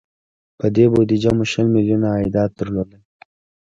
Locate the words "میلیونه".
1.75-2.07